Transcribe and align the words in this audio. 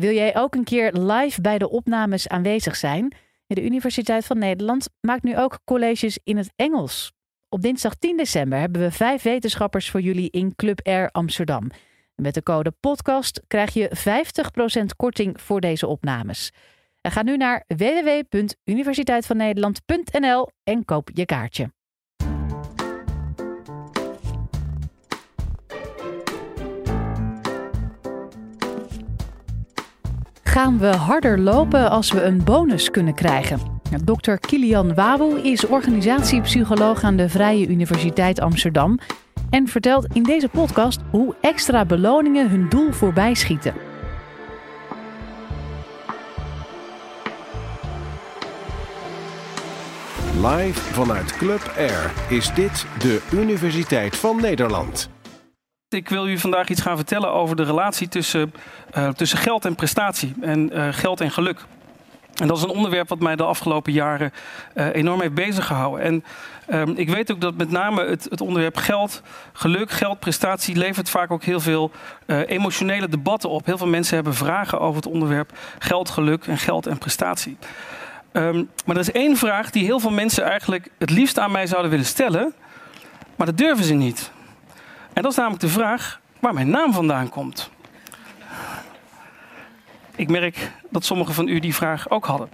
wil 0.00 0.12
jij 0.12 0.36
ook 0.36 0.54
een 0.54 0.64
keer 0.64 0.92
live 0.92 1.40
bij 1.40 1.58
de 1.58 1.70
opnames 1.70 2.28
aanwezig 2.28 2.76
zijn? 2.76 3.14
De 3.46 3.64
Universiteit 3.64 4.26
van 4.26 4.38
Nederland 4.38 4.88
maakt 5.00 5.22
nu 5.22 5.38
ook 5.38 5.58
colleges 5.64 6.18
in 6.24 6.36
het 6.36 6.52
Engels. 6.56 7.12
Op 7.48 7.62
dinsdag 7.62 7.94
10 7.94 8.16
december 8.16 8.58
hebben 8.58 8.80
we 8.80 8.90
vijf 8.90 9.22
wetenschappers 9.22 9.90
voor 9.90 10.00
jullie 10.00 10.30
in 10.30 10.56
Club 10.56 10.80
Air 10.82 11.10
Amsterdam. 11.10 11.70
Met 12.14 12.34
de 12.34 12.42
code 12.42 12.72
podcast 12.80 13.42
krijg 13.46 13.74
je 13.74 13.90
50% 14.82 14.84
korting 14.96 15.40
voor 15.40 15.60
deze 15.60 15.86
opnames. 15.86 16.52
Ga 17.02 17.22
nu 17.22 17.36
naar 17.36 17.64
www.universiteitvannederland.nl 17.66 20.48
en 20.64 20.84
koop 20.84 21.10
je 21.12 21.24
kaartje. 21.24 21.74
Gaan 30.56 30.78
we 30.78 30.86
harder 30.86 31.38
lopen 31.38 31.90
als 31.90 32.12
we 32.12 32.22
een 32.22 32.44
bonus 32.44 32.90
kunnen 32.90 33.14
krijgen? 33.14 33.60
Dr. 34.04 34.34
Kilian 34.34 34.94
Wawu 34.94 35.40
is 35.42 35.66
organisatiepsycholoog 35.66 37.02
aan 37.02 37.16
de 37.16 37.28
Vrije 37.28 37.68
Universiteit 37.68 38.40
Amsterdam 38.40 38.98
en 39.50 39.68
vertelt 39.68 40.06
in 40.12 40.22
deze 40.22 40.48
podcast 40.48 41.00
hoe 41.10 41.34
extra 41.40 41.84
beloningen 41.84 42.50
hun 42.50 42.68
doel 42.68 42.92
voorbij 42.92 43.34
schieten. 43.34 43.74
Live 50.42 50.80
vanuit 50.80 51.36
Club 51.36 51.72
Air 51.76 52.12
is 52.28 52.54
dit 52.54 52.86
de 52.98 53.22
Universiteit 53.32 54.16
van 54.16 54.40
Nederland. 54.40 55.15
Ik 55.96 56.08
wil 56.08 56.28
u 56.28 56.38
vandaag 56.38 56.68
iets 56.68 56.80
gaan 56.80 56.96
vertellen 56.96 57.32
over 57.32 57.56
de 57.56 57.64
relatie 57.64 58.08
tussen, 58.08 58.52
uh, 58.96 59.08
tussen 59.08 59.38
geld 59.38 59.64
en 59.64 59.74
prestatie 59.74 60.34
en 60.40 60.76
uh, 60.76 60.88
geld 60.90 61.20
en 61.20 61.30
geluk. 61.30 61.64
En 62.34 62.46
dat 62.46 62.56
is 62.56 62.62
een 62.62 62.68
onderwerp 62.68 63.08
wat 63.08 63.18
mij 63.18 63.36
de 63.36 63.44
afgelopen 63.44 63.92
jaren 63.92 64.32
uh, 64.74 64.94
enorm 64.94 65.20
heeft 65.20 65.34
bezig 65.34 65.66
gehouden. 65.66 66.04
En 66.04 66.24
um, 66.80 66.96
ik 66.96 67.08
weet 67.08 67.32
ook 67.32 67.40
dat 67.40 67.56
met 67.56 67.70
name 67.70 68.04
het, 68.04 68.26
het, 68.30 68.40
onderwerp 68.40 68.76
geld, 68.76 69.22
geluk, 69.52 69.90
geld, 69.90 70.18
prestatie 70.18 70.76
levert 70.76 71.10
vaak 71.10 71.30
ook 71.30 71.44
heel 71.44 71.60
veel 71.60 71.90
emotionele 72.26 73.08
debatten 73.08 73.50
op. 73.50 73.66
Heel 73.66 73.78
veel 73.78 73.86
mensen 73.86 74.14
hebben 74.14 74.34
vragen 74.34 74.80
over 74.80 74.96
het 74.96 75.12
onderwerp 75.12 75.52
geld, 75.78 76.10
geluk 76.10 76.46
en 76.46 76.58
geld 76.58 76.86
en 76.86 76.98
prestatie. 76.98 77.56
Um, 78.32 78.70
maar 78.84 78.96
er 78.96 79.02
is 79.02 79.12
één 79.12 79.36
vraag 79.36 79.70
die 79.70 79.84
heel 79.84 80.00
veel 80.00 80.10
mensen 80.10 80.44
eigenlijk 80.44 80.88
het 80.98 81.10
liefst 81.10 81.38
aan 81.38 81.50
mij 81.50 81.66
zouden 81.66 81.90
willen 81.90 82.06
stellen, 82.06 82.54
maar 83.36 83.46
dat 83.46 83.58
durven 83.58 83.84
ze 83.84 83.94
niet. 83.94 84.34
En 85.16 85.22
dat 85.22 85.30
is 85.30 85.36
namelijk 85.36 85.62
de 85.62 85.68
vraag 85.68 86.20
waar 86.40 86.54
mijn 86.54 86.70
naam 86.70 86.92
vandaan 86.92 87.28
komt. 87.28 87.70
Ik 90.16 90.28
merk 90.28 90.72
dat 90.90 91.04
sommigen 91.04 91.34
van 91.34 91.48
u 91.48 91.58
die 91.60 91.74
vraag 91.74 92.10
ook 92.10 92.24
hadden. 92.26 92.48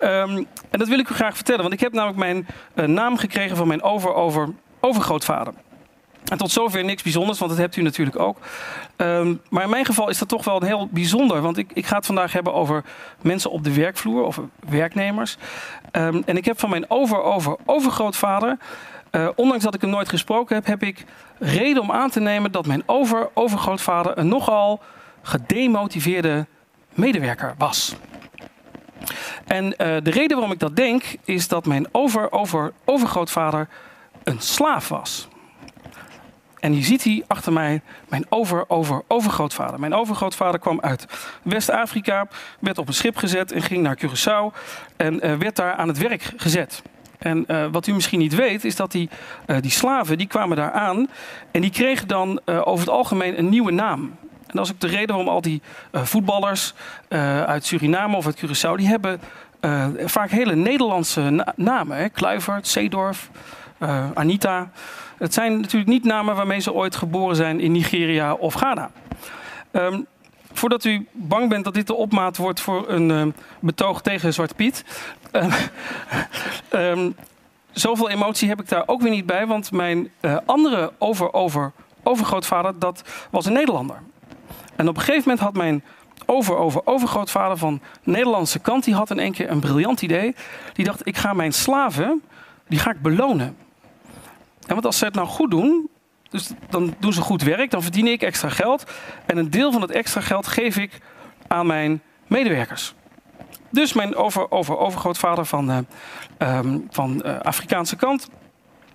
Um, 0.00 0.46
en 0.70 0.78
dat 0.78 0.88
wil 0.88 0.98
ik 0.98 1.10
u 1.10 1.14
graag 1.14 1.34
vertellen, 1.34 1.60
want 1.60 1.72
ik 1.72 1.80
heb 1.80 1.92
namelijk 1.92 2.18
mijn 2.18 2.46
uh, 2.74 2.84
naam 2.84 3.16
gekregen 3.16 3.56
van 3.56 3.68
mijn 3.68 3.82
over-over-overgrootvader. 3.82 5.54
En 6.24 6.38
tot 6.38 6.50
zover 6.50 6.84
niks 6.84 7.02
bijzonders, 7.02 7.38
want 7.38 7.50
dat 7.50 7.60
hebt 7.60 7.76
u 7.76 7.82
natuurlijk 7.82 8.18
ook. 8.18 8.38
Um, 8.96 9.40
maar 9.48 9.62
in 9.62 9.70
mijn 9.70 9.84
geval 9.84 10.08
is 10.08 10.18
dat 10.18 10.28
toch 10.28 10.44
wel 10.44 10.56
een 10.56 10.66
heel 10.66 10.88
bijzonder. 10.90 11.40
Want 11.40 11.56
ik, 11.58 11.70
ik 11.74 11.86
ga 11.86 11.96
het 11.96 12.06
vandaag 12.06 12.32
hebben 12.32 12.54
over 12.54 12.84
mensen 13.22 13.50
op 13.50 13.64
de 13.64 13.74
werkvloer, 13.74 14.24
over 14.24 14.48
werknemers. 14.68 15.36
Um, 15.92 16.22
en 16.26 16.36
ik 16.36 16.44
heb 16.44 16.60
van 16.60 16.70
mijn 16.70 16.90
over-over-overgrootvader, 16.90 18.58
uh, 19.12 19.28
ondanks 19.34 19.64
dat 19.64 19.74
ik 19.74 19.80
hem 19.80 19.90
nooit 19.90 20.08
gesproken 20.08 20.56
heb, 20.56 20.66
heb 20.66 20.82
ik 20.82 21.04
reden 21.38 21.82
om 21.82 21.92
aan 21.92 22.10
te 22.10 22.20
nemen 22.20 22.52
dat 22.52 22.66
mijn 22.66 22.82
over-overgrootvader 22.86 24.18
een 24.18 24.28
nogal 24.28 24.80
gedemotiveerde 25.22 26.46
medewerker 26.94 27.54
was. 27.58 27.96
En 29.46 29.64
uh, 29.64 29.72
de 29.76 30.10
reden 30.10 30.36
waarom 30.36 30.52
ik 30.52 30.58
dat 30.58 30.76
denk, 30.76 31.04
is 31.24 31.48
dat 31.48 31.66
mijn 31.66 31.88
over-over-overgrootvader 31.92 33.68
een 34.24 34.40
slaaf 34.40 34.88
was. 34.88 35.28
En 36.60 36.72
hier 36.72 36.84
ziet 36.84 37.04
hij 37.04 37.24
achter 37.26 37.52
mij 37.52 37.82
mijn 38.08 38.26
over-over-overgrootvader. 38.28 39.80
Mijn 39.80 39.94
overgrootvader 39.94 40.60
kwam 40.60 40.80
uit 40.80 41.06
West-Afrika, 41.42 42.28
werd 42.60 42.78
op 42.78 42.88
een 42.88 42.94
schip 42.94 43.16
gezet 43.16 43.52
en 43.52 43.62
ging 43.62 43.82
naar 43.82 43.98
Curaçao 44.04 44.56
en 44.96 45.26
uh, 45.26 45.36
werd 45.36 45.56
daar 45.56 45.74
aan 45.74 45.88
het 45.88 45.98
werk 45.98 46.32
gezet. 46.36 46.82
En 47.20 47.44
uh, 47.48 47.66
wat 47.70 47.86
u 47.86 47.92
misschien 47.92 48.18
niet 48.18 48.34
weet, 48.34 48.64
is 48.64 48.76
dat 48.76 48.92
die, 48.92 49.08
uh, 49.46 49.56
die 49.60 49.70
slaven 49.70 50.18
die 50.18 50.26
kwamen 50.26 50.56
daar 50.56 50.72
aan 50.72 51.08
en 51.50 51.60
die 51.60 51.70
kregen 51.70 52.08
dan 52.08 52.40
uh, 52.44 52.60
over 52.64 52.80
het 52.86 52.94
algemeen 52.94 53.38
een 53.38 53.48
nieuwe 53.48 53.72
naam. 53.72 54.00
En 54.46 54.56
dat 54.56 54.64
is 54.64 54.72
ook 54.72 54.80
de 54.80 54.86
reden 54.86 55.08
waarom 55.08 55.28
al 55.28 55.40
die 55.40 55.62
voetballers 55.92 56.74
uit 57.46 57.64
Suriname 57.64 58.16
of 58.16 58.26
uit 58.26 58.44
Curaçao, 58.44 58.74
die 58.76 58.86
hebben 58.86 59.20
vaak 60.04 60.30
hele 60.30 60.54
Nederlandse 60.54 61.20
na 61.20 61.52
namen. 61.56 61.96
Hè? 61.96 62.08
Kluivert, 62.08 62.68
Zeedorf, 62.68 63.30
Anita. 64.14 64.70
Het 65.18 65.34
zijn 65.34 65.60
natuurlijk 65.60 65.90
niet 65.90 66.04
namen 66.04 66.36
waarmee 66.36 66.58
ze 66.58 66.72
ooit 66.72 66.96
geboren 66.96 67.36
zijn 67.36 67.60
in 67.60 67.72
Nigeria 67.72 68.32
of 68.32 68.54
Ghana. 68.54 68.90
Um, 69.72 70.06
voordat 70.52 70.84
u 70.84 71.06
bang 71.12 71.48
bent 71.48 71.64
dat 71.64 71.74
dit 71.74 71.86
de 71.86 71.94
opmaat 71.94 72.36
wordt 72.36 72.60
voor 72.60 72.88
een 72.88 73.08
uh, 73.10 73.26
betoog 73.60 74.02
tegen 74.02 74.32
Zwarte 74.32 74.54
Piet. 74.54 74.84
Uh, 75.32 75.54
um, 76.72 77.14
zoveel 77.72 78.10
emotie 78.10 78.48
heb 78.48 78.60
ik 78.60 78.68
daar 78.68 78.82
ook 78.86 79.02
weer 79.02 79.10
niet 79.10 79.26
bij, 79.26 79.46
want 79.46 79.72
mijn 79.72 80.10
uh, 80.20 80.36
andere 80.46 80.92
over, 80.98 81.32
over, 81.32 81.72
overgrootvader, 82.02 82.78
dat 82.78 83.02
was 83.30 83.46
een 83.46 83.52
Nederlander. 83.52 84.02
En 84.76 84.88
op 84.88 84.96
een 84.96 85.02
gegeven 85.02 85.22
moment 85.28 85.40
had 85.40 85.54
mijn 85.54 85.84
over, 86.26 86.56
over, 86.56 86.86
overgrootvader 86.86 87.56
van 87.56 87.80
Nederlandse 88.02 88.58
kant, 88.58 88.84
die 88.84 88.94
had 88.94 89.10
in 89.10 89.18
één 89.18 89.32
keer 89.32 89.50
een 89.50 89.60
briljant 89.60 90.02
idee. 90.02 90.34
Die 90.72 90.84
dacht, 90.84 91.06
ik 91.06 91.16
ga 91.16 91.32
mijn 91.32 91.52
slaven, 91.52 92.22
die 92.68 92.78
ga 92.78 92.90
ik 92.90 93.02
belonen. 93.02 93.56
En 94.66 94.74
want 94.74 94.86
als 94.86 94.98
ze 94.98 95.04
het 95.04 95.14
nou 95.14 95.28
goed 95.28 95.50
doen, 95.50 95.89
dus 96.30 96.50
dan 96.68 96.94
doen 96.98 97.12
ze 97.12 97.20
goed 97.20 97.42
werk, 97.42 97.70
dan 97.70 97.82
verdien 97.82 98.06
ik 98.06 98.22
extra 98.22 98.48
geld. 98.48 98.84
En 99.26 99.36
een 99.36 99.50
deel 99.50 99.72
van 99.72 99.80
het 99.80 99.90
extra 99.90 100.20
geld 100.20 100.46
geef 100.46 100.76
ik 100.76 100.98
aan 101.46 101.66
mijn 101.66 102.02
medewerkers. 102.26 102.94
Dus 103.70 103.92
mijn 103.92 104.16
over, 104.16 104.50
over, 104.50 104.78
overgrootvader 104.78 105.44
van, 105.44 105.70
uh, 105.70 106.58
um, 106.58 106.86
van 106.90 107.22
uh, 107.24 107.38
Afrikaanse 107.40 107.96
kant, 107.96 108.28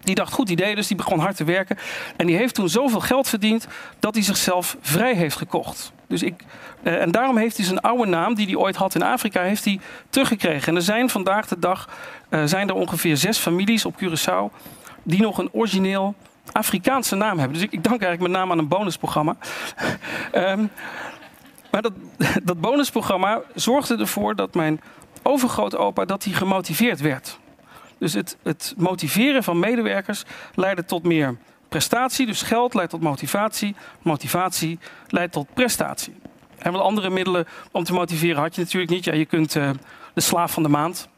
die 0.01 0.15
dacht 0.15 0.33
goed 0.33 0.49
idee, 0.49 0.75
dus 0.75 0.87
die 0.87 0.97
begon 0.97 1.19
hard 1.19 1.35
te 1.35 1.43
werken. 1.43 1.77
En 2.17 2.27
die 2.27 2.35
heeft 2.35 2.55
toen 2.55 2.69
zoveel 2.69 2.99
geld 2.99 3.29
verdiend 3.29 3.67
dat 3.99 4.13
hij 4.13 4.23
zichzelf 4.23 4.77
vrij 4.81 5.13
heeft 5.13 5.35
gekocht. 5.35 5.93
Dus 6.07 6.23
ik, 6.23 6.43
uh, 6.83 7.01
en 7.01 7.11
daarom 7.11 7.37
heeft 7.37 7.57
hij 7.57 7.65
zijn 7.65 7.79
oude 7.79 8.05
naam, 8.05 8.35
die 8.35 8.45
hij 8.45 8.55
ooit 8.55 8.75
had 8.75 8.95
in 8.95 9.03
Afrika, 9.03 9.41
heeft 9.41 9.65
hij 9.65 9.79
teruggekregen. 10.09 10.67
En 10.67 10.75
er 10.75 10.81
zijn 10.81 11.09
vandaag 11.09 11.47
de 11.47 11.59
dag 11.59 11.89
zijn 12.45 12.67
er 12.67 12.75
ongeveer 12.75 13.17
zes 13.17 13.37
families 13.37 13.85
op 13.85 13.95
Curaçao 14.03 14.55
die 15.03 15.21
nog 15.21 15.37
een 15.37 15.49
origineel 15.51 16.15
Afrikaanse 16.51 17.15
naam 17.15 17.37
hebben. 17.39 17.57
Dus 17.57 17.67
ik, 17.67 17.71
ik 17.71 17.83
dank 17.83 18.01
eigenlijk 18.01 18.31
met 18.31 18.39
name 18.39 18.51
aan 18.51 18.59
een 18.59 18.67
bonusprogramma. 18.67 19.35
um, 20.33 20.69
maar 21.71 21.81
dat, 21.81 21.93
dat 22.43 22.61
bonusprogramma 22.61 23.41
zorgde 23.55 23.97
ervoor 23.97 24.35
dat 24.35 24.53
mijn 24.53 24.81
overgrootopa 25.23 26.05
dat 26.05 26.23
hij 26.23 26.33
gemotiveerd 26.33 26.99
werd. 26.99 27.39
Dus 27.97 28.13
het, 28.13 28.37
het 28.43 28.73
motiveren 28.77 29.43
van 29.43 29.59
medewerkers 29.59 30.23
leidde 30.55 30.85
tot 30.85 31.03
meer 31.03 31.37
prestatie. 31.69 32.25
Dus 32.25 32.41
geld 32.41 32.73
leidt 32.73 32.91
tot 32.91 33.01
motivatie. 33.01 33.75
Motivatie 34.01 34.79
leidt 35.07 35.33
tot 35.33 35.53
prestatie. 35.53 36.15
En 36.57 36.71
wat 36.71 36.81
andere 36.81 37.09
middelen 37.09 37.47
om 37.71 37.83
te 37.83 37.93
motiveren 37.93 38.41
had 38.41 38.55
je 38.55 38.61
natuurlijk 38.61 38.91
niet. 38.91 39.03
Ja, 39.03 39.13
je 39.13 39.25
kunt 39.25 39.55
uh, 39.55 39.69
de 40.13 40.21
slaaf 40.21 40.51
van 40.51 40.63
de 40.63 40.69
maand. 40.69 41.09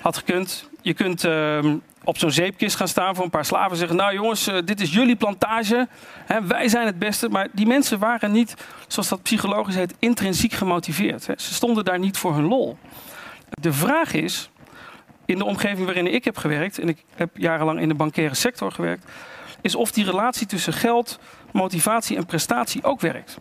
Had 0.00 0.16
gekund. 0.16 0.68
Je 0.82 0.94
kunt 0.94 1.24
uh, 1.24 1.74
op 2.04 2.18
zo'n 2.18 2.30
zeepkist 2.30 2.76
gaan 2.76 2.88
staan 2.88 3.14
voor 3.14 3.24
een 3.24 3.30
paar 3.30 3.44
slaven 3.44 3.70
en 3.70 3.76
zeggen: 3.76 3.96
Nou 3.96 4.14
jongens, 4.14 4.48
uh, 4.48 4.58
dit 4.64 4.80
is 4.80 4.92
jullie 4.92 5.16
plantage. 5.16 5.88
Hè, 6.26 6.46
wij 6.46 6.68
zijn 6.68 6.86
het 6.86 6.98
beste. 6.98 7.28
Maar 7.28 7.48
die 7.52 7.66
mensen 7.66 7.98
waren 7.98 8.32
niet, 8.32 8.54
zoals 8.86 9.08
dat 9.08 9.22
psychologisch 9.22 9.74
heet, 9.74 9.94
intrinsiek 9.98 10.52
gemotiveerd. 10.52 11.26
Hè. 11.26 11.34
Ze 11.36 11.54
stonden 11.54 11.84
daar 11.84 11.98
niet 11.98 12.16
voor 12.18 12.34
hun 12.34 12.46
lol. 12.46 12.78
De 13.48 13.72
vraag 13.72 14.12
is, 14.12 14.50
in 15.24 15.38
de 15.38 15.44
omgeving 15.44 15.84
waarin 15.84 16.14
ik 16.14 16.24
heb 16.24 16.36
gewerkt, 16.36 16.78
en 16.78 16.88
ik 16.88 17.04
heb 17.14 17.30
jarenlang 17.36 17.80
in 17.80 17.88
de 17.88 17.94
bankaire 17.94 18.34
sector 18.34 18.72
gewerkt, 18.72 19.04
is 19.60 19.74
of 19.74 19.92
die 19.92 20.04
relatie 20.04 20.46
tussen 20.46 20.72
geld, 20.72 21.18
motivatie 21.52 22.16
en 22.16 22.26
prestatie 22.26 22.84
ook 22.84 23.00
werkt. 23.00 23.38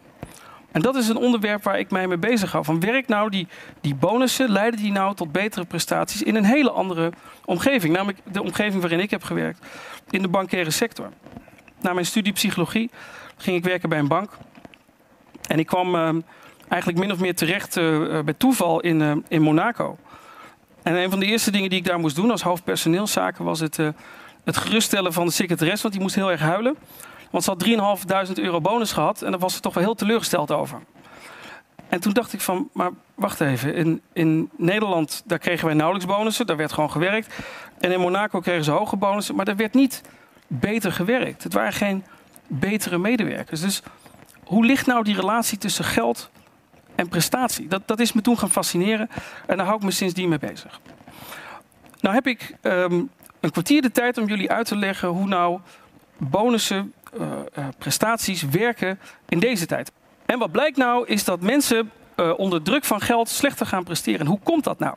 En 0.71 0.81
dat 0.81 0.95
is 0.95 1.07
een 1.07 1.18
onderwerp 1.18 1.63
waar 1.63 1.80
ik 1.80 1.92
mij 1.92 2.07
mee 2.07 2.18
bezig 2.18 2.51
hou. 2.51 2.63
Van 2.63 2.80
werk 2.80 3.07
nou 3.07 3.30
die, 3.30 3.48
die 3.81 3.95
bonussen, 3.95 4.50
leiden 4.50 4.80
die 4.80 4.92
nou 4.92 5.16
tot 5.16 5.31
betere 5.31 5.66
prestaties 5.66 6.24
in 6.24 6.36
een 6.36 6.45
hele 6.45 6.71
andere 6.71 7.12
omgeving. 7.45 7.94
Namelijk 7.94 8.19
de 8.31 8.42
omgeving 8.42 8.81
waarin 8.81 9.00
ik 9.00 9.10
heb 9.10 9.24
gewerkt, 9.24 9.66
in 10.10 10.21
de 10.21 10.27
bankaire 10.27 10.71
sector. 10.71 11.10
Na 11.81 11.94
mijn 11.94 12.06
studie 12.06 12.33
psychologie 12.33 12.89
ging 13.38 13.57
ik 13.57 13.63
werken 13.63 13.89
bij 13.89 14.00
een 14.00 14.07
bank. 14.07 14.31
En 15.48 15.60
ik 15.60 15.66
kwam 15.66 15.95
uh, 15.95 16.10
eigenlijk 16.68 17.01
min 17.01 17.12
of 17.12 17.19
meer 17.19 17.36
terecht 17.36 17.77
uh, 17.77 18.19
bij 18.19 18.33
toeval 18.38 18.80
in, 18.80 19.00
uh, 19.00 19.12
in 19.27 19.42
Monaco. 19.42 19.98
En 20.83 20.95
een 20.95 21.10
van 21.10 21.19
de 21.19 21.25
eerste 21.25 21.51
dingen 21.51 21.69
die 21.69 21.80
ik 21.80 21.86
daar 21.86 22.00
moest 22.00 22.15
doen 22.15 22.31
als 22.31 22.42
hoofd 22.42 22.63
personeelszaken 22.63 23.45
was 23.45 23.60
het, 23.60 23.77
het 24.44 24.57
geruststellen 24.57 25.13
van 25.13 25.25
de 25.25 25.31
secretaris, 25.31 25.81
want 25.81 25.94
die 25.94 26.04
moest 26.04 26.15
heel 26.15 26.31
erg 26.31 26.42
huilen. 26.42 26.75
Want 27.30 27.44
ze 27.44 27.50
had 27.50 28.28
3.500 28.28 28.34
euro 28.34 28.62
bonus 28.62 28.92
gehad 28.92 29.22
en 29.22 29.31
daar 29.31 29.40
was 29.40 29.54
ze 29.54 29.60
toch 29.60 29.74
wel 29.74 29.84
heel 29.84 29.96
teleurgesteld 29.96 30.52
over. 30.52 30.81
En 31.90 32.00
toen 32.00 32.14
dacht 32.14 32.34
ik 32.34 32.42
van, 32.42 32.70
maar 32.74 32.92
wacht 33.16 33.42
even. 33.42 33.76
In, 33.76 34.02
in 34.14 34.50
Nederland, 34.58 35.24
daar 35.26 35.40
kregen 35.40 35.66
wij 35.66 35.76
nauwelijks 35.76 36.08
bonussen. 36.08 36.46
Daar 36.46 36.58
werd 36.58 36.72
gewoon 36.72 36.92
gewerkt. 36.92 37.36
En 37.80 37.92
in 37.92 38.00
Monaco 38.00 38.40
kregen 38.40 38.64
ze 38.64 38.72
hoge 38.72 38.96
bonussen. 38.96 39.36
Maar 39.36 39.46
daar 39.46 39.56
werd 39.56 39.74
niet 39.74 40.02
beter 40.48 40.92
gewerkt. 40.92 41.44
Het 41.44 41.54
waren 41.54 41.74
geen 41.74 42.04
betere 42.48 42.98
medewerkers. 42.98 43.62
Dus 43.62 43.84
hoe 44.44 44.66
ligt 44.66 44.86
nou 44.86 45.04
die 45.04 45.16
relatie 45.16 45.58
tussen 45.58 45.86
geld 45.86 46.30
en 46.96 47.08
prestatie? 47.08 47.68
Dat, 47.68 47.88
dat 47.88 48.00
is 48.00 48.14
me 48.14 48.22
toen 48.22 48.38
gaan 48.38 48.52
fascineren. 48.52 49.10
En 49.46 49.58
daar 49.58 49.66
hou 49.66 49.78
ik 49.78 49.84
me 49.84 49.92
sindsdien 49.92 50.30
mee 50.30 50.40
bezig. 50.40 50.80
Nou 52.02 52.16
heb 52.16 52.28
ik 52.28 52.56
ehm, 52.62 53.02
een 53.40 53.52
kwartier 53.52 53.82
de 53.82 53.92
tijd 53.92 54.18
om 54.18 54.28
jullie 54.28 54.52
uit 54.52 54.68
te 54.68 54.75
leggen 54.75 55.08
hoe 55.08 55.28
nou 55.28 55.60
bonussen, 56.18 56.94
prestaties 57.78 58.44
werken 58.44 59.00
in 59.28 59.40
deze 59.40 59.66
tijd. 59.66 59.92
En 60.26 60.40
wat 60.40 60.52
blijkt 60.52 60.78
nou 60.78 61.08
is 61.08 61.24
dat 61.24 61.42
mensen 61.42 61.92
uh, 62.20 62.34
onder 62.38 62.62
druk 62.62 62.86
van 62.86 63.02
geld 63.02 63.30
slechter 63.30 63.66
gaan 63.66 63.84
presteren. 63.84 64.20
En 64.20 64.26
hoe 64.26 64.40
komt 64.44 64.64
dat 64.64 64.80
nou? 64.80 64.96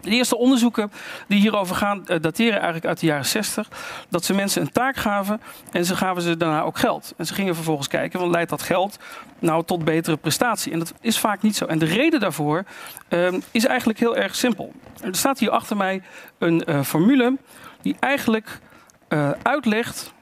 De 0.00 0.10
eerste 0.10 0.36
onderzoeken 0.36 0.92
die 1.26 1.40
hierover 1.40 1.76
gaan, 1.76 2.04
dateren 2.20 2.54
eigenlijk 2.54 2.84
uit 2.86 3.00
de 3.00 3.06
jaren 3.06 3.26
60. 3.26 3.68
Dat 4.08 4.24
ze 4.24 4.34
mensen 4.34 4.62
een 4.62 4.72
taak 4.72 4.96
gaven 4.96 5.40
en 5.72 5.84
ze 5.84 5.96
gaven 5.96 6.22
ze 6.22 6.36
daarna 6.36 6.62
ook 6.62 6.78
geld. 6.78 7.14
En 7.16 7.26
ze 7.26 7.34
gingen 7.34 7.54
vervolgens 7.54 7.88
kijken, 7.88 8.20
want 8.20 8.32
leidt 8.32 8.50
dat 8.50 8.62
geld 8.62 8.98
nou 9.38 9.64
tot 9.64 9.84
betere 9.84 10.16
prestatie? 10.16 10.72
En 10.72 10.78
dat 10.78 10.94
is 11.00 11.18
vaak 11.18 11.42
niet 11.42 11.56
zo. 11.56 11.64
En 11.64 11.78
de 11.78 11.86
reden 11.86 12.20
daarvoor 12.20 12.64
uh, 13.08 13.32
is 13.50 13.66
eigenlijk 13.66 13.98
heel 13.98 14.16
erg 14.16 14.34
simpel. 14.34 14.72
Er 15.00 15.14
staat 15.14 15.38
hier 15.38 15.50
achter 15.50 15.76
mij 15.76 16.02
een 16.38 16.84
formule 16.84 17.36
die 17.82 17.96
eigenlijk 18.00 18.58
uitlegt 19.42 20.12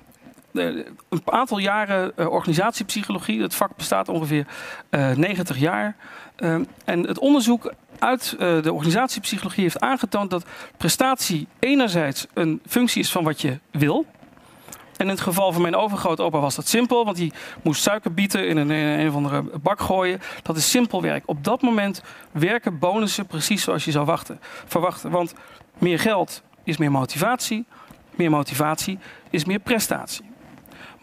een 0.59 1.23
aantal 1.25 1.59
jaren 1.59 2.13
uh, 2.17 2.29
organisatiepsychologie. 2.29 3.43
Het 3.43 3.55
vak 3.55 3.77
bestaat 3.77 4.09
ongeveer 4.09 4.47
uh, 4.91 5.11
90 5.11 5.59
jaar. 5.59 5.97
Uh, 6.39 6.55
en 6.85 7.07
het 7.07 7.19
onderzoek 7.19 7.73
uit 7.99 8.37
de 8.39 8.73
organisatiepsychologie 8.73 9.63
heeft 9.63 9.81
aangetoond 9.81 10.31
dat 10.31 10.45
prestatie 10.77 11.47
enerzijds 11.59 12.27
een 12.35 12.61
functie 12.67 13.03
is 13.03 13.13
van 13.13 13.25
wat 13.25 13.41
je 13.41 13.59
wil. 13.71 14.07
En 14.97 15.05
in 15.05 15.09
het 15.09 15.21
geval 15.21 15.53
van 15.53 15.63
mijn 15.63 15.77
overgrootopa 15.77 16.41
was 16.41 16.55
dat 16.55 16.69
simpel, 16.69 17.05
want 17.05 17.17
die 17.17 17.33
moest 17.63 17.83
suikerbieten 17.83 18.49
in 18.49 18.57
een, 18.57 18.71
in 18.71 18.99
een 18.99 19.09
of 19.09 19.15
andere 19.15 19.43
bak 19.43 19.81
gooien. 19.81 20.21
Dat 20.43 20.57
is 20.57 20.71
simpel 20.71 21.03
werk. 21.03 21.23
Op 21.27 21.45
dat 21.45 21.63
moment 21.63 22.03
werken 22.33 22.79
bonussen 22.79 23.27
precies 23.27 23.63
zoals 23.63 23.85
je 23.85 23.91
zou 23.91 24.05
wachten, 24.05 24.41
verwachten. 24.67 25.11
Want 25.11 25.35
meer 25.79 25.99
geld 25.99 26.43
is 26.65 26.77
meer 26.77 26.91
motivatie, 26.91 27.65
meer 28.15 28.31
motivatie 28.31 28.99
is 29.31 29.45
meer 29.45 29.59
prestatie. 29.59 30.25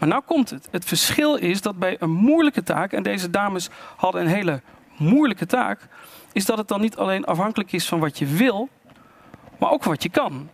Maar 0.04 0.12
nou 0.12 0.24
komt 0.26 0.50
het. 0.50 0.68
Het 0.72 0.86
verschil 0.86 1.36
is 1.36 1.62
dat 1.62 1.80
bij 1.80 1.96
een 2.00 2.12
moeilijke 2.12 2.64
taak, 2.64 2.92
en 2.92 3.04
deze 3.04 3.30
dames 3.30 3.70
hadden 3.96 4.22
een 4.22 4.28
hele 4.28 4.62
moeilijke 4.98 5.46
taak, 5.46 5.88
is 6.32 6.46
dat 6.46 6.58
het 6.58 6.68
dan 6.68 6.82
niet 6.82 6.98
alleen 6.98 7.26
afhankelijk 7.26 7.72
is 7.72 7.88
van 7.88 8.00
wat 8.00 8.20
je 8.20 8.26
wil, 8.26 8.70
maar 9.58 9.72
ook 9.72 9.84
wat 9.84 10.04
je 10.04 10.10
kan. 10.10 10.50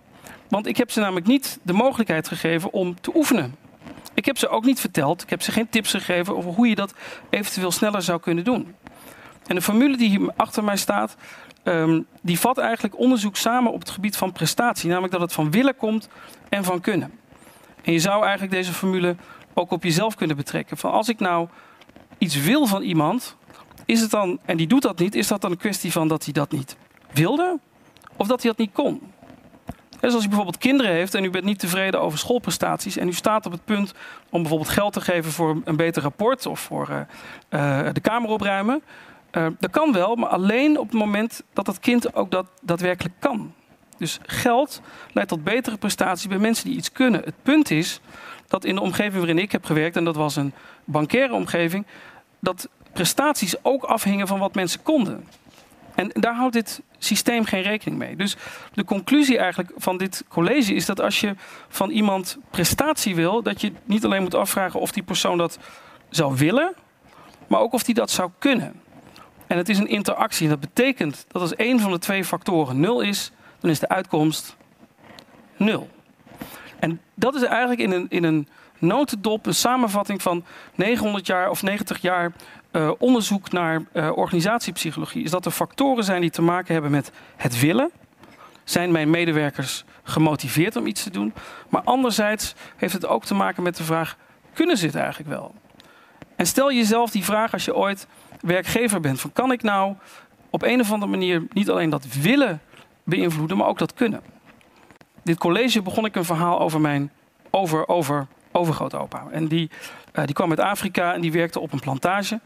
Want 0.47 0.67
ik 0.67 0.77
heb 0.77 0.91
ze 0.91 0.99
namelijk 0.99 1.27
niet 1.27 1.59
de 1.61 1.73
mogelijkheid 1.73 2.27
gegeven 2.27 2.71
om 2.73 3.01
te 3.01 3.11
oefenen. 3.15 3.55
Ik 4.13 4.25
heb 4.25 4.37
ze 4.37 4.49
ook 4.49 4.65
niet 4.65 4.79
verteld, 4.79 5.21
ik 5.21 5.29
heb 5.29 5.41
ze 5.41 5.51
geen 5.51 5.69
tips 5.69 5.91
gegeven 5.91 6.37
over 6.37 6.51
hoe 6.51 6.67
je 6.67 6.75
dat 6.75 6.93
eventueel 7.29 7.71
sneller 7.71 8.01
zou 8.01 8.19
kunnen 8.19 8.43
doen. 8.43 8.75
En 9.47 9.55
de 9.55 9.61
formule 9.61 9.97
die 9.97 10.09
hier 10.09 10.31
achter 10.35 10.63
mij 10.63 10.77
staat, 10.77 11.15
um, 11.63 12.05
die 12.21 12.39
vat 12.39 12.57
eigenlijk 12.57 12.97
onderzoek 12.97 13.35
samen 13.35 13.71
op 13.71 13.79
het 13.79 13.89
gebied 13.89 14.17
van 14.17 14.31
prestatie. 14.31 14.89
Namelijk 14.89 15.13
dat 15.13 15.21
het 15.21 15.33
van 15.33 15.51
willen 15.51 15.75
komt 15.75 16.09
en 16.49 16.63
van 16.63 16.81
kunnen. 16.81 17.19
En 17.83 17.91
je 17.93 17.99
zou 17.99 18.23
eigenlijk 18.23 18.51
deze 18.51 18.73
formule 18.73 19.15
ook 19.53 19.71
op 19.71 19.83
jezelf 19.83 20.15
kunnen 20.15 20.35
betrekken. 20.35 20.77
Van 20.77 20.91
als 20.91 21.09
ik 21.09 21.19
nou 21.19 21.47
iets 22.17 22.35
wil 22.35 22.65
van 22.65 22.81
iemand, 22.81 23.35
is 23.85 24.01
het 24.01 24.11
dan, 24.11 24.39
en 24.45 24.57
die 24.57 24.67
doet 24.67 24.81
dat 24.81 24.99
niet, 24.99 25.15
is 25.15 25.27
dat 25.27 25.41
dan 25.41 25.51
een 25.51 25.57
kwestie 25.57 25.91
van 25.91 26.07
dat 26.07 26.23
hij 26.23 26.33
dat 26.33 26.51
niet 26.51 26.77
wilde 27.11 27.59
of 28.15 28.27
dat 28.27 28.41
hij 28.41 28.51
dat 28.51 28.59
niet 28.59 28.73
kon? 28.73 29.01
Dus 29.99 30.13
als 30.13 30.23
u 30.23 30.27
bijvoorbeeld 30.27 30.57
kinderen 30.57 30.91
heeft 30.91 31.13
en 31.13 31.23
u 31.23 31.29
bent 31.29 31.43
niet 31.43 31.59
tevreden 31.59 32.01
over 32.01 32.19
schoolprestaties 32.19 32.97
en 32.97 33.07
u 33.07 33.13
staat 33.13 33.45
op 33.45 33.51
het 33.51 33.65
punt 33.65 33.93
om 34.29 34.41
bijvoorbeeld 34.41 34.69
geld 34.69 34.93
te 34.93 35.01
geven 35.01 35.31
voor 35.31 35.61
een 35.63 35.75
beter 35.75 36.01
rapport 36.01 36.45
of 36.45 36.59
voor 36.59 36.89
uh, 36.89 36.99
uh, 37.85 37.93
de 37.93 37.99
kamer 37.99 38.29
opruimen, 38.29 38.81
uh, 39.31 39.47
dat 39.59 39.71
kan 39.71 39.93
wel, 39.93 40.15
maar 40.15 40.29
alleen 40.29 40.79
op 40.79 40.85
het 40.85 40.99
moment 40.99 41.43
dat 41.53 41.65
dat 41.65 41.79
kind 41.79 42.15
ook 42.15 42.31
dat 42.31 42.45
daadwerkelijk 42.61 43.15
kan. 43.19 43.53
Dus 43.99 44.19
geld 44.25 44.81
leidt 45.13 45.29
tot 45.29 45.43
betere 45.43 45.77
prestaties 45.77 46.27
bij 46.27 46.37
mensen 46.37 46.65
die 46.65 46.77
iets 46.77 46.91
kunnen. 46.91 47.21
Het 47.23 47.43
punt 47.43 47.71
is 47.71 47.99
dat 48.47 48.65
in 48.65 48.75
de 48.75 48.81
omgeving 48.81 49.15
waarin 49.15 49.39
ik 49.39 49.51
heb 49.51 49.65
gewerkt, 49.65 49.95
en 49.95 50.03
dat 50.03 50.15
was 50.15 50.35
een 50.35 50.53
bankaire 50.83 51.33
omgeving, 51.33 51.85
dat 52.39 52.69
prestaties 52.93 53.63
ook 53.63 53.83
afhingen 53.83 54.27
van 54.27 54.39
wat 54.39 54.55
mensen 54.55 54.83
konden. 54.83 55.27
En 55.95 56.09
daar 56.13 56.35
houdt 56.35 56.53
dit 56.53 56.81
systeem 56.97 57.45
geen 57.45 57.61
rekening 57.61 57.97
mee. 57.97 58.15
Dus 58.15 58.35
de 58.73 58.83
conclusie 58.83 59.37
eigenlijk 59.37 59.71
van 59.75 59.97
dit 59.97 60.23
college 60.27 60.73
is 60.73 60.85
dat 60.85 61.01
als 61.01 61.19
je 61.19 61.35
van 61.67 61.89
iemand 61.89 62.37
prestatie 62.49 63.15
wil, 63.15 63.43
dat 63.43 63.61
je 63.61 63.71
niet 63.83 64.05
alleen 64.05 64.21
moet 64.21 64.35
afvragen 64.35 64.79
of 64.79 64.91
die 64.91 65.03
persoon 65.03 65.37
dat 65.37 65.59
zou 66.09 66.35
willen, 66.37 66.73
maar 67.47 67.59
ook 67.59 67.73
of 67.73 67.83
die 67.83 67.95
dat 67.95 68.11
zou 68.11 68.31
kunnen. 68.39 68.81
En 69.47 69.57
het 69.57 69.69
is 69.69 69.77
een 69.77 69.87
interactie. 69.87 70.47
Dat 70.47 70.59
betekent 70.59 71.25
dat 71.27 71.41
als 71.41 71.55
één 71.55 71.79
van 71.79 71.91
de 71.91 71.99
twee 71.99 72.25
factoren 72.25 72.79
nul 72.79 73.01
is, 73.01 73.31
dan 73.59 73.69
is 73.69 73.79
de 73.79 73.89
uitkomst 73.89 74.57
nul. 75.57 75.89
En 76.79 77.01
dat 77.13 77.35
is 77.35 77.43
eigenlijk 77.43 77.81
in 77.81 77.91
een, 77.91 78.05
in 78.09 78.23
een 78.23 78.47
notendop 78.79 79.45
een 79.45 79.55
samenvatting 79.55 80.21
van 80.21 80.45
900 80.75 81.27
jaar 81.27 81.49
of 81.49 81.63
90 81.63 82.01
jaar 82.01 82.31
uh, 82.71 82.91
onderzoek 82.97 83.51
naar 83.51 83.81
uh, 83.93 84.11
organisatiepsychologie. 84.17 85.23
Is 85.23 85.31
dat 85.31 85.45
er 85.45 85.51
factoren 85.51 86.03
zijn 86.03 86.21
die 86.21 86.29
te 86.29 86.41
maken 86.41 86.73
hebben 86.73 86.91
met 86.91 87.11
het 87.35 87.59
willen. 87.59 87.91
Zijn 88.63 88.91
mijn 88.91 89.09
medewerkers 89.09 89.83
gemotiveerd 90.03 90.75
om 90.75 90.85
iets 90.85 91.03
te 91.03 91.09
doen? 91.09 91.33
Maar 91.69 91.81
anderzijds 91.81 92.55
heeft 92.75 92.93
het 92.93 93.05
ook 93.05 93.25
te 93.25 93.33
maken 93.33 93.63
met 93.63 93.77
de 93.77 93.83
vraag: 93.83 94.17
kunnen 94.53 94.77
ze 94.77 94.85
het 94.85 94.95
eigenlijk 94.95 95.29
wel? 95.29 95.53
En 96.35 96.45
stel 96.45 96.71
jezelf 96.71 97.11
die 97.11 97.23
vraag 97.23 97.53
als 97.53 97.65
je 97.65 97.75
ooit 97.75 98.07
werkgever 98.41 98.99
bent: 98.99 99.19
van 99.19 99.33
kan 99.33 99.51
ik 99.51 99.61
nou 99.61 99.95
op 100.49 100.63
een 100.63 100.79
of 100.79 100.91
andere 100.91 101.11
manier 101.11 101.47
niet 101.53 101.69
alleen 101.69 101.89
dat 101.89 102.05
willen 102.21 102.61
beïnvloeden, 103.09 103.57
maar 103.57 103.67
ook 103.67 103.77
dat 103.77 103.93
kunnen? 103.93 104.21
Dit 105.23 105.37
college 105.37 105.81
begon 105.81 106.05
ik 106.05 106.15
een 106.15 106.25
verhaal 106.25 106.59
over 106.59 106.81
mijn 106.81 107.11
over, 107.49 107.87
over, 107.87 108.27
overgrootopa. 108.51 109.27
En 109.31 109.47
die, 109.47 109.69
uh, 110.13 110.25
die 110.25 110.35
kwam 110.35 110.49
uit 110.49 110.59
Afrika 110.59 111.13
en 111.13 111.21
die 111.21 111.31
werkte 111.31 111.59
op 111.59 111.71
een 111.71 111.79
plantage. 111.79 112.39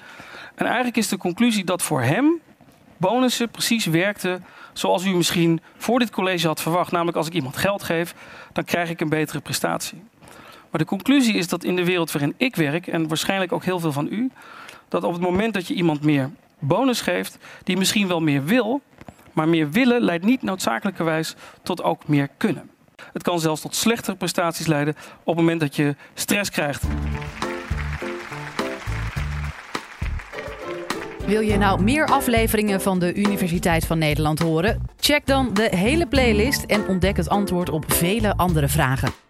En 0.56 0.66
eigenlijk 0.66 0.98
is 0.98 1.08
de 1.08 1.18
conclusie 1.18 1.64
dat 1.64 1.82
voor 1.82 2.02
hem 2.02 2.42
bonussen 2.98 3.50
precies 3.50 3.86
werkten 3.86 4.46
zoals 4.74 5.06
u 5.06 5.16
misschien 5.16 5.62
voor 5.78 6.00
dit 6.00 6.10
college 6.10 6.48
had 6.48 6.62
verwacht. 6.62 6.92
Namelijk 6.92 7.18
als 7.18 7.28
ik 7.28 7.34
iemand 7.34 7.58
geld 7.58 7.84
geef, 7.84 8.16
dan 8.54 8.64
krijg 8.64 8.90
ik 8.90 9.02
een 9.02 9.10
betere 9.10 9.40
prestatie. 9.40 10.04
Maar 10.70 10.82
de 10.82 10.88
conclusie 10.88 11.34
is 11.34 11.48
dat 11.48 11.64
in 11.64 11.76
de 11.76 11.86
wereld 11.86 12.12
waarin 12.12 12.34
ik 12.38 12.56
werk, 12.56 12.88
en 12.88 13.08
waarschijnlijk 13.08 13.52
ook 13.52 13.64
heel 13.64 13.80
veel 13.80 13.92
van 13.92 14.08
u, 14.12 14.32
dat 14.88 15.04
op 15.04 15.14
het 15.14 15.22
moment 15.22 15.54
dat 15.54 15.68
je 15.68 15.74
iemand 15.74 16.04
meer 16.04 16.30
bonus 16.60 17.02
geeft, 17.02 17.38
die 17.64 17.78
misschien 17.78 18.08
wel 18.08 18.22
meer 18.22 18.44
wil, 18.44 18.82
maar 19.34 19.50
meer 19.50 19.72
willen 19.72 20.02
leidt 20.02 20.26
niet 20.26 20.42
noodzakelijkerwijs 20.42 21.36
tot 21.64 21.84
ook 21.84 22.08
meer 22.08 22.28
kunnen. 22.38 22.70
Het 23.14 23.24
kan 23.24 23.40
zelfs 23.40 23.62
tot 23.62 23.76
slechtere 23.76 24.16
prestaties 24.16 24.68
leiden 24.68 24.96
op 25.20 25.26
het 25.26 25.36
moment 25.36 25.60
dat 25.60 25.76
je 25.76 25.96
stress 26.14 26.50
krijgt. 26.50 26.84
Wil 31.26 31.42
je 31.42 31.58
nou 31.58 31.84
meer 31.84 32.06
afleveringen 32.06 32.82
van 32.82 33.00
de 33.00 33.14
Universiteit 33.14 33.86
van 33.86 33.98
Nederland 33.98 34.40
horen? 34.40 34.82
Check 35.00 35.26
dan 35.26 35.54
de 35.54 35.70
hele 35.76 36.08
playlist 36.08 36.64
en 36.64 36.88
ontdek 36.88 37.18
het 37.18 37.30
antwoord 37.30 37.70
op 37.70 37.92
vele 37.94 38.38
andere 38.38 38.68
vragen. 38.68 39.23